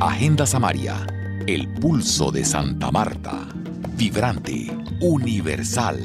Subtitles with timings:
[0.00, 1.04] Agenda Samaria,
[1.48, 3.48] el pulso de Santa Marta,
[3.96, 4.68] vibrante,
[5.00, 5.98] universal,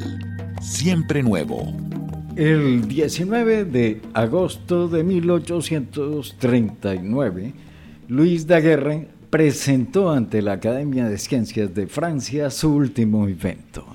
[0.59, 1.71] siempre nuevo.
[2.35, 7.54] El 19 de agosto de 1839,
[8.07, 13.86] Luis Daguerre presentó ante la Academia de Ciencias de Francia su último invento,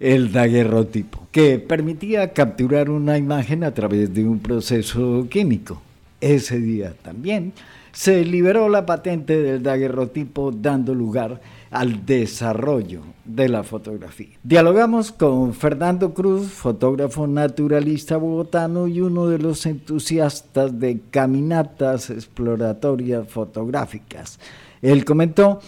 [0.00, 5.80] el daguerrotipo, que permitía capturar una imagen a través de un proceso químico.
[6.20, 7.52] Ese día también
[7.96, 14.36] se liberó la patente del daguerrotipo dando lugar al desarrollo de la fotografía.
[14.42, 23.26] Dialogamos con Fernando Cruz, fotógrafo naturalista bogotano y uno de los entusiastas de caminatas exploratorias
[23.28, 24.38] fotográficas.
[24.82, 25.60] Él comentó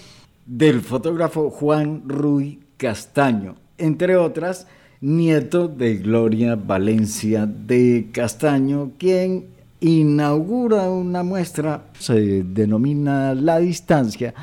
[0.44, 4.66] del fotógrafo Juan Ruy Castaño, entre otras,
[5.00, 14.34] nieto de Gloria Valencia de Castaño, quien inaugura una muestra, se denomina La Distancia,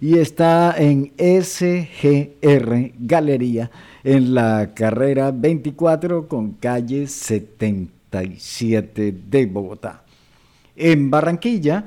[0.00, 3.70] y está en SGR Galería,
[4.02, 10.02] en la carrera 24 con calle 77 de Bogotá.
[10.76, 11.84] En Barranquilla,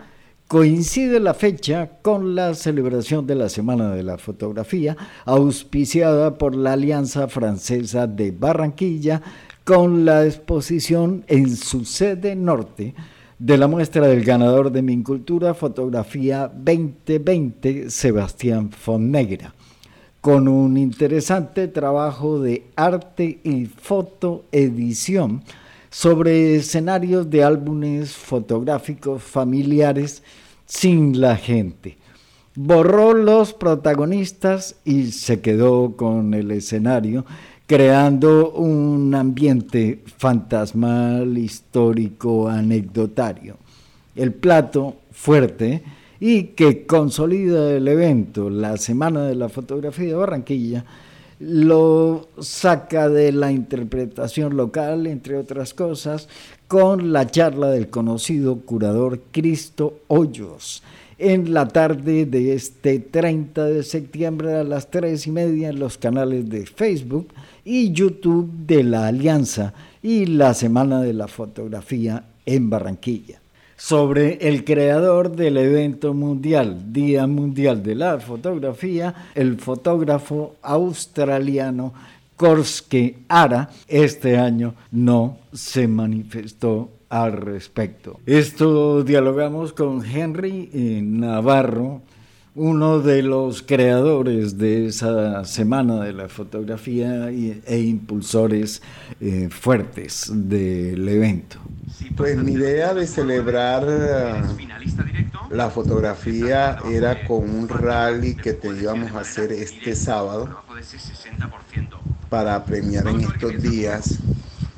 [0.48, 6.72] Coincide la fecha con la celebración de la Semana de la Fotografía, auspiciada por la
[6.72, 9.22] Alianza Francesa de Barranquilla,
[9.68, 12.96] con la exposición en su sede norte
[13.38, 19.54] de la muestra del ganador de Mincultura Fotografía 2020, Sebastián Fonnegra,
[20.22, 25.44] con un interesante trabajo de arte y fotoedición
[25.90, 30.24] sobre escenarios de álbumes fotográficos familiares
[30.66, 31.98] sin la gente.
[32.56, 37.26] Borró los protagonistas y se quedó con el escenario,
[37.68, 43.58] creando un ambiente fantasmal, histórico, anecdotario.
[44.16, 45.84] El plato fuerte
[46.20, 50.86] y que consolida el evento, la Semana de la Fotografía de Barranquilla,
[51.40, 56.30] lo saca de la interpretación local, entre otras cosas,
[56.68, 60.82] con la charla del conocido curador Cristo Hoyos
[61.20, 65.98] en la tarde de este 30 de septiembre a las 3 y media en los
[65.98, 67.30] canales de Facebook
[67.66, 73.40] y YouTube de la Alianza y la Semana de la Fotografía en Barranquilla.
[73.76, 81.94] Sobre el creador del evento mundial, Día Mundial de la Fotografía, el fotógrafo australiano
[82.36, 88.20] Korske Ara, este año no se manifestó al respecto.
[88.26, 90.70] Esto dialogamos con Henry
[91.04, 92.02] Navarro,
[92.58, 98.82] uno de los creadores de esa semana de la fotografía e impulsores
[99.22, 101.58] eh, fuertes del evento.
[102.16, 104.42] Pues mi idea de celebrar eh,
[105.52, 110.50] la fotografía era con un rally que te íbamos a hacer este sábado
[112.30, 114.20] para premiar en estos días.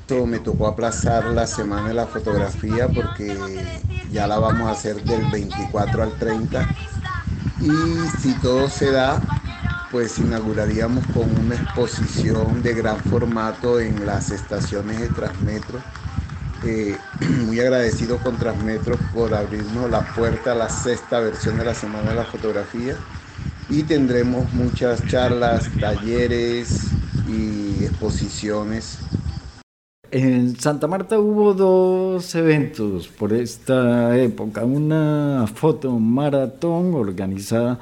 [0.09, 3.37] Me tocó aplazar la semana de la fotografía porque
[4.11, 6.67] ya la vamos a hacer del 24 al 30
[7.61, 7.69] y
[8.19, 9.21] si todo se da,
[9.91, 15.79] pues inauguraríamos con una exposición de gran formato en las estaciones de Transmetro.
[16.63, 16.97] Eh,
[17.45, 22.09] muy agradecido con Transmetro por abrirnos la puerta a la sexta versión de la Semana
[22.09, 22.95] de la Fotografía
[23.67, 26.95] y tendremos muchas charlas, talleres
[27.27, 28.97] y exposiciones
[30.11, 34.65] en Santa Marta hubo dos eventos por esta época.
[34.65, 37.79] Una foto maratón organizada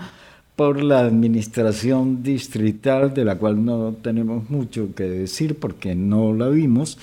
[0.56, 6.50] por la administración distrital, de la cual no tenemos mucho que decir porque no la
[6.50, 6.98] vimos.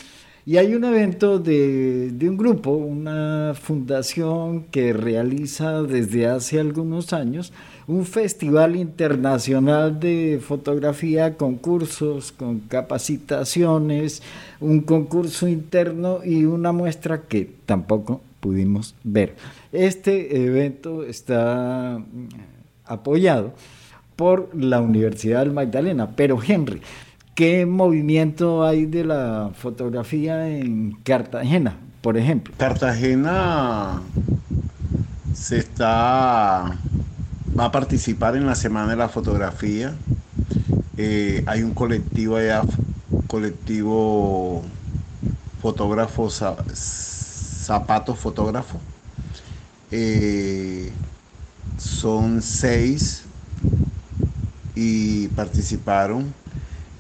[0.47, 7.15] Y hay un evento de, de, un grupo, una fundación que realiza desde hace algunos
[7.15, 7.53] años
[7.87, 14.23] un festival internacional de fotografía, concursos, con capacitaciones,
[14.61, 19.35] un concurso interno y una muestra que tampoco pudimos ver.
[19.73, 22.29] Este evento está mm,
[22.85, 23.55] apoyado
[24.17, 26.81] por la Universidad del Magdalena, pero Henry,
[27.35, 32.55] ¿qué movimiento hay de la fotografía en Cartagena, por ejemplo?
[32.57, 34.03] Cartagena
[35.35, 36.77] se está
[37.59, 39.95] va a participar en la Semana de la Fotografía.
[40.97, 42.63] Eh, hay un colectivo allá,
[43.27, 44.63] colectivo
[45.61, 48.81] fotógrafo, zapatos fotógrafo.
[49.91, 50.91] Eh,
[51.79, 53.25] son seis
[54.75, 56.33] y participaron.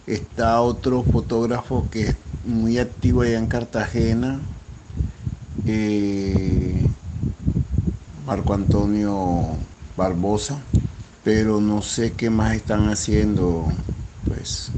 [0.07, 4.41] Está otro fotógrafo que es muy activo allá en Cartagena,
[5.67, 6.87] eh,
[8.27, 9.57] Marco Antonio
[9.97, 10.61] Barbosa,
[11.23, 13.67] pero no sé qué más están haciendo,
[14.27, 14.71] pues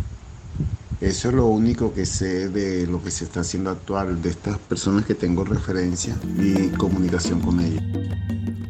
[1.00, 4.58] eso es lo único que sé de lo que se está haciendo actual, de estas
[4.58, 7.82] personas que tengo referencia y comunicación con ellas.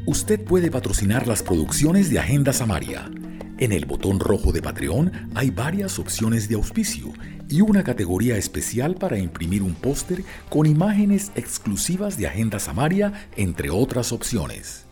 [0.07, 3.11] Usted puede patrocinar las producciones de Agenda Samaria.
[3.59, 7.15] En el botón rojo de Patreon hay varias opciones de auspicio
[7.49, 13.71] y una categoría especial para imprimir un póster con imágenes exclusivas de Agenda Samaria, entre
[13.71, 14.85] otras opciones.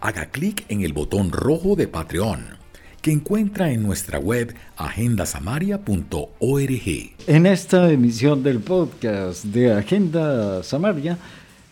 [0.00, 2.60] Haga clic en el botón rojo de Patreon
[3.02, 7.16] que encuentra en nuestra web agendasamaria.org.
[7.26, 11.18] En esta emisión del podcast de Agenda Samaria,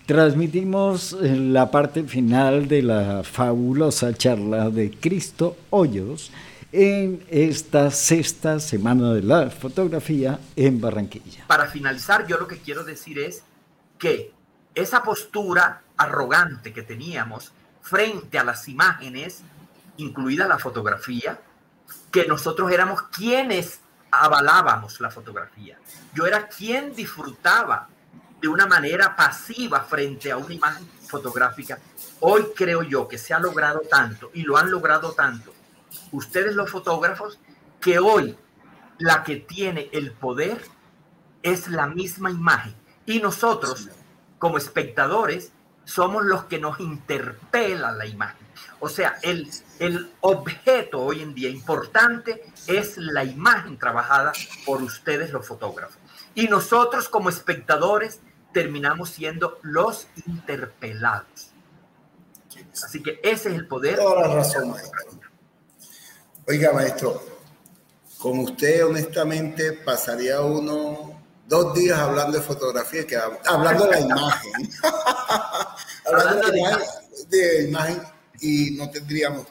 [0.08, 6.32] transmitimos la parte final de la fabulosa charla de Cristo Hoyos
[6.72, 11.46] en esta sexta semana de la fotografía en Barranquilla.
[11.46, 13.42] Para finalizar, yo lo que quiero decir es
[13.98, 14.32] que
[14.74, 17.52] esa postura arrogante que teníamos
[17.82, 19.42] frente a las imágenes
[19.98, 21.38] incluida la fotografía,
[22.10, 25.76] que nosotros éramos quienes avalábamos la fotografía.
[26.14, 27.90] Yo era quien disfrutaba
[28.40, 31.78] de una manera pasiva frente a una imagen fotográfica.
[32.20, 35.52] Hoy creo yo que se ha logrado tanto y lo han logrado tanto
[36.12, 37.38] ustedes los fotógrafos
[37.80, 38.36] que hoy
[38.98, 40.60] la que tiene el poder
[41.42, 42.74] es la misma imagen
[43.06, 43.88] y nosotros
[44.38, 45.52] como espectadores
[45.84, 48.46] somos los que nos interpela la imagen.
[48.80, 49.48] O sea, el,
[49.78, 54.32] el objeto hoy en día importante es la imagen trabajada
[54.66, 55.96] por ustedes los fotógrafos.
[56.34, 58.20] Y nosotros como espectadores
[58.52, 61.50] terminamos siendo los interpelados.
[62.82, 63.96] Así que ese es el poder.
[63.96, 65.20] Toda la razón, maestro.
[66.46, 67.22] Oiga, maestro,
[68.18, 74.52] con usted honestamente pasaría uno dos días hablando de fotografía, que, hablando de la imagen.
[76.06, 76.62] hablando de,
[77.28, 78.02] de imagen
[78.40, 79.46] y no tendríamos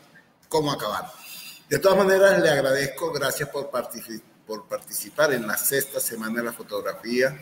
[0.49, 1.11] cómo acabar.
[1.69, 6.53] De todas maneras, le agradezco, gracias por, por participar en la sexta semana de la
[6.53, 7.38] fotografía.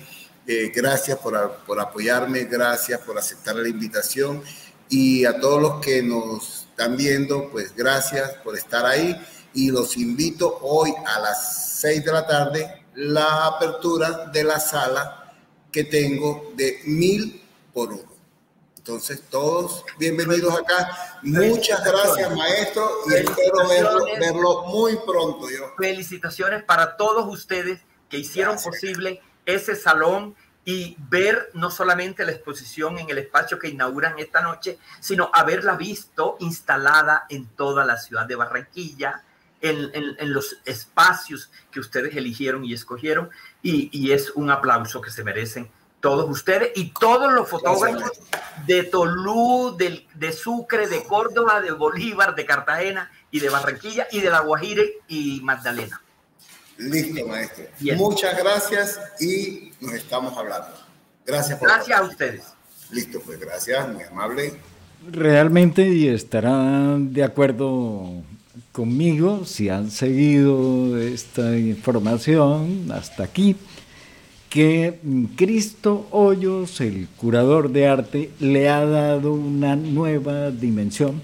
[0.48, 4.44] Eh, gracias por, por, apoyarme, gracias por aceptar la invitación
[4.90, 9.20] y a todos los que nos están viendo, pues gracias por estar ahí
[9.54, 15.34] y los invito hoy a las seis de la tarde la apertura de la sala
[15.72, 17.42] que tengo de mil
[17.74, 18.16] por uno.
[18.78, 21.20] Entonces, todos bienvenidos acá.
[21.24, 23.68] Muchas gracias, maestro, y espero
[24.20, 25.50] verlo, muy pronto.
[25.50, 25.74] Yo.
[25.78, 32.98] Felicitaciones para todos ustedes que hicieron posible ese salón y ver no solamente la exposición
[32.98, 38.26] en el espacio que inauguran esta noche, sino haberla visto instalada en toda la ciudad
[38.26, 39.24] de Barranquilla,
[39.62, 43.30] en, en, los espacios que ustedes eligieron y escogieron,
[43.64, 45.70] y, y es un aplauso que se merecen
[46.06, 48.12] todos ustedes y todos los fotógrafos
[48.68, 54.22] de Tolú, de, de, Sucre, de Córdoba, de Bolívar, de Cartagena y de Barranquilla y
[54.22, 56.00] de La Guajire y Magdalena.
[56.78, 57.66] Listo, maestro.
[57.96, 60.68] Muchas gracias y nos estamos hablando.
[61.26, 62.44] Gracias por Gracias a ustedes.
[62.92, 64.54] Listo, pues gracias, muy amable.
[65.12, 68.24] Realmente y estarán de acuerdo
[68.72, 73.56] conmigo si han seguido esta información hasta aquí
[74.50, 75.00] que
[75.36, 81.22] Cristo Hoyos, el curador de arte, le ha dado una nueva dimensión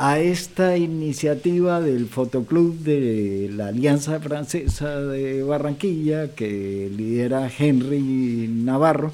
[0.00, 9.10] a esta iniciativa del Fotoclub de la Alianza Francesa de Barranquilla, que lidera Henry Navarro,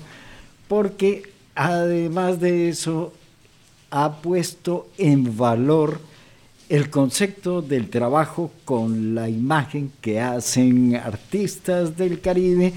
[0.69, 1.23] porque
[1.55, 3.15] además de eso
[3.91, 6.01] ha puesto en valor
[6.69, 12.75] el concepto del trabajo con la imagen que hacen artistas del Caribe,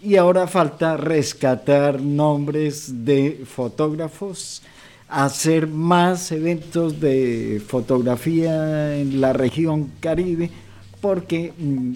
[0.00, 4.62] y ahora falta rescatar nombres de fotógrafos,
[5.10, 10.50] hacer más eventos de fotografía en la región Caribe,
[11.00, 11.94] porque mm,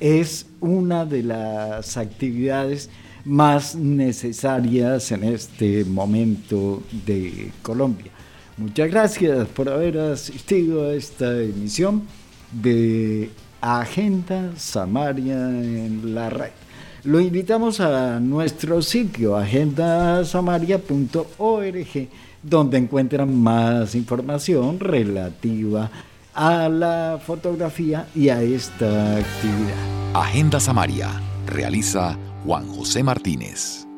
[0.00, 2.90] es una de las actividades
[3.24, 8.10] más necesarias en este momento de Colombia.
[8.56, 12.02] Muchas gracias por haber asistido a esta emisión
[12.52, 16.50] de Agenda Samaria en la red.
[17.04, 22.08] Lo invitamos a nuestro sitio agendasamaria.org,
[22.42, 25.90] donde encuentran más información relativa
[26.34, 30.14] a la fotografía y a esta actividad.
[30.14, 31.08] Agenda Samaria
[31.46, 33.89] realiza Juan José Martínez.